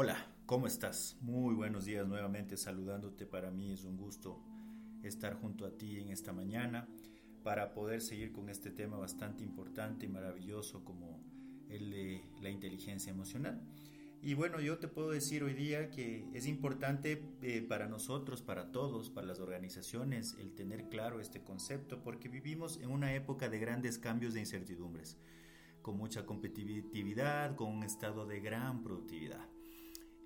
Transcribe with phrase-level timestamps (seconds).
[0.00, 1.16] Hola, ¿cómo estás?
[1.22, 3.26] Muy buenos días nuevamente saludándote.
[3.26, 4.40] Para mí es un gusto
[5.02, 6.86] estar junto a ti en esta mañana
[7.42, 11.20] para poder seguir con este tema bastante importante y maravilloso como
[11.68, 13.60] el de la inteligencia emocional.
[14.22, 18.70] Y bueno, yo te puedo decir hoy día que es importante eh, para nosotros, para
[18.70, 23.58] todos, para las organizaciones, el tener claro este concepto, porque vivimos en una época de
[23.58, 25.18] grandes cambios de incertidumbres,
[25.82, 29.57] con mucha competitividad, con un estado de gran productividad.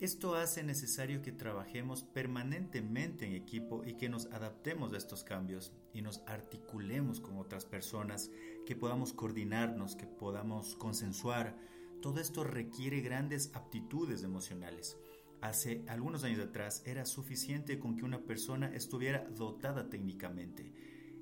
[0.00, 5.74] Esto hace necesario que trabajemos permanentemente en equipo y que nos adaptemos a estos cambios
[5.92, 8.30] y nos articulemos con otras personas,
[8.64, 11.54] que podamos coordinarnos, que podamos consensuar.
[12.00, 14.96] Todo esto requiere grandes aptitudes emocionales.
[15.42, 20.72] Hace algunos años atrás era suficiente con que una persona estuviera dotada técnicamente.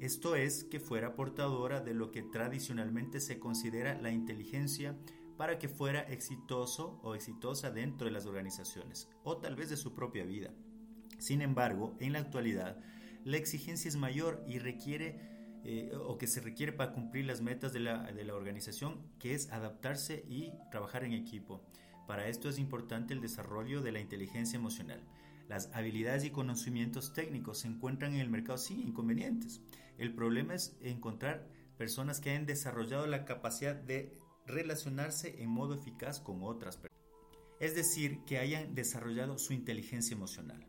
[0.00, 4.96] Esto es, que fuera portadora de lo que tradicionalmente se considera la inteligencia
[5.36, 9.94] para que fuera exitoso o exitosa dentro de las organizaciones o tal vez de su
[9.94, 10.50] propia vida.
[11.18, 12.78] Sin embargo, en la actualidad,
[13.24, 17.72] la exigencia es mayor y requiere eh, o que se requiere para cumplir las metas
[17.72, 21.64] de la, de la organización, que es adaptarse y trabajar en equipo.
[22.06, 25.02] Para esto es importante el desarrollo de la inteligencia emocional.
[25.48, 29.62] Las habilidades y conocimientos técnicos se encuentran en el mercado sin inconvenientes.
[29.96, 31.46] El problema es encontrar
[31.78, 37.04] personas que hayan desarrollado la capacidad de relacionarse en modo eficaz con otras personas.
[37.60, 40.66] Es decir, que hayan desarrollado su inteligencia emocional.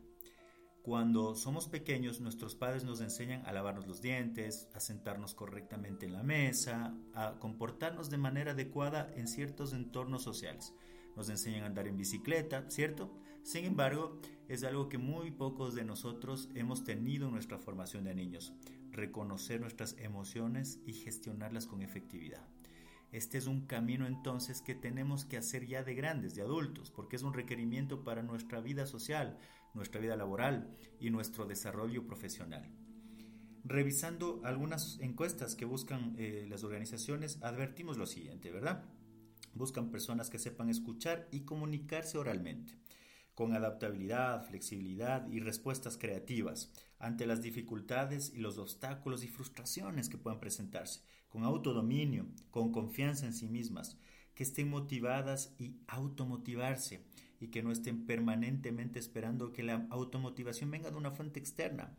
[0.86, 6.12] Cuando somos pequeños, nuestros padres nos enseñan a lavarnos los dientes, a sentarnos correctamente en
[6.12, 10.72] la mesa, a comportarnos de manera adecuada en ciertos entornos sociales.
[11.16, 13.12] Nos enseñan a andar en bicicleta, ¿cierto?
[13.42, 18.14] Sin embargo, es algo que muy pocos de nosotros hemos tenido en nuestra formación de
[18.14, 18.52] niños,
[18.92, 22.46] reconocer nuestras emociones y gestionarlas con efectividad.
[23.12, 27.16] Este es un camino entonces que tenemos que hacer ya de grandes, de adultos, porque
[27.16, 29.38] es un requerimiento para nuestra vida social,
[29.74, 32.68] nuestra vida laboral y nuestro desarrollo profesional.
[33.64, 38.84] Revisando algunas encuestas que buscan eh, las organizaciones, advertimos lo siguiente, ¿verdad?
[39.54, 42.78] Buscan personas que sepan escuchar y comunicarse oralmente,
[43.34, 50.18] con adaptabilidad, flexibilidad y respuestas creativas ante las dificultades y los obstáculos y frustraciones que
[50.18, 53.98] puedan presentarse con autodominio, con confianza en sí mismas,
[54.34, 57.04] que estén motivadas y automotivarse
[57.40, 61.94] y que no estén permanentemente esperando que la automotivación venga de una fuente externa,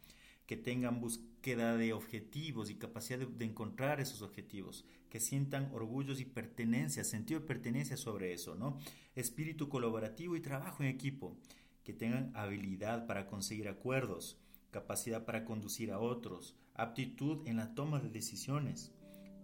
[0.45, 6.19] que tengan búsqueda de objetivos y capacidad de, de, encontrar esos objetivos, que sientan orgullos
[6.19, 8.79] y pertenencia, sentido de pertenencia sobre eso, ¿no?
[9.15, 11.37] Espíritu colaborativo y trabajo en equipo,
[11.83, 14.39] que tengan habilidad para conseguir acuerdos,
[14.71, 18.91] capacidad para conducir a otros, aptitud en la toma de decisiones,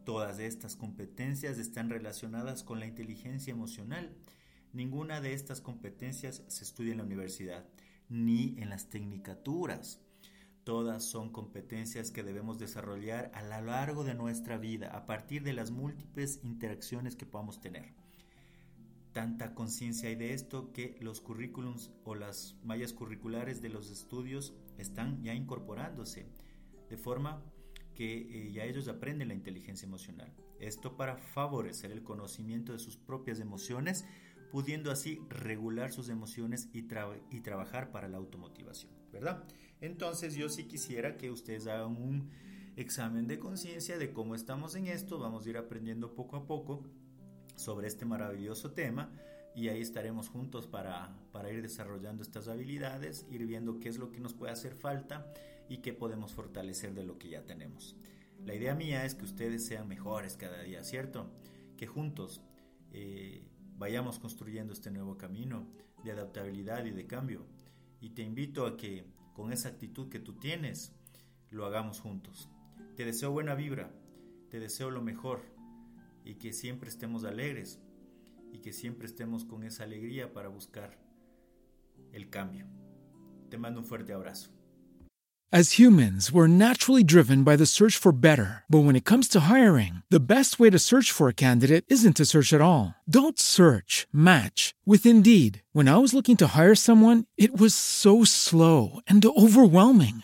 [0.06, 4.14] Todas estas competencias están relacionadas con la inteligencia emocional.
[4.74, 7.66] Ninguna de estas competencias se estudia en la universidad,
[8.10, 10.02] ni en las tecnicaturas.
[10.66, 15.54] Todas son competencias que debemos desarrollar a lo largo de nuestra vida, a partir de
[15.54, 17.94] las múltiples interacciones que podamos tener.
[19.14, 24.56] Tanta conciencia hay de esto que los currículums o las mallas curriculares de los estudios
[24.80, 26.26] están ya incorporándose,
[26.90, 27.44] de forma
[27.94, 30.34] que eh, ya ellos aprenden la inteligencia emocional.
[30.60, 34.04] Esto para favorecer el conocimiento de sus propias emociones,
[34.52, 36.82] pudiendo así regular sus emociones y,
[37.42, 39.44] trabajar para la automotivación, ¿verdad?
[39.80, 42.32] Entonces yo sí quisiera que ustedes hagan un
[42.78, 46.84] examen de conciencia de cómo estamos en esto, vamos a ir aprendiendo poco a poco
[47.56, 49.12] sobre este maravilloso tema
[49.56, 54.12] y ahí estaremos juntos para, para ir desarrollando estas habilidades, ir viendo qué es lo
[54.12, 55.32] que nos puede hacer falta
[55.70, 57.96] y qué podemos fortalecer de lo que ya tenemos.
[58.46, 61.32] La idea mía es que ustedes sean mejores cada día, ¿cierto?
[61.78, 62.42] Que juntos
[62.92, 63.48] eh,
[63.78, 65.68] vayamos construyendo este nuevo camino
[66.04, 67.46] de adaptabilidad y de cambio.
[68.02, 70.94] Y te invito a que con esa actitud que tú tienes,
[71.50, 72.50] lo hagamos juntos.
[72.96, 73.92] Te deseo buena vibra,
[74.50, 75.42] te deseo lo mejor
[76.24, 77.80] y que siempre estemos alegres
[78.52, 80.98] y que siempre estemos con esa alegría para buscar
[82.12, 82.68] el cambio.
[83.50, 84.52] Te mando un fuerte abrazo.
[85.56, 88.64] As humans, we're naturally driven by the search for better.
[88.68, 92.18] But when it comes to hiring, the best way to search for a candidate isn't
[92.18, 92.96] to search at all.
[93.08, 95.62] Don't search, match with Indeed.
[95.72, 100.24] When I was looking to hire someone, it was so slow and overwhelming.